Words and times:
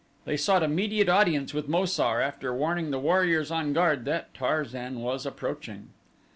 They 0.25 0.35
sought 0.35 0.63
immediate 0.63 1.09
audience 1.09 1.53
with 1.53 1.67
Mo 1.67 1.85
sar, 1.85 2.21
after 2.21 2.55
warning 2.55 2.89
the 2.89 2.97
warriors 2.97 3.51
on 3.51 3.71
guard 3.71 4.03
that 4.05 4.33
Tarzan 4.33 4.99
was 5.01 5.27
approaching. 5.27 5.89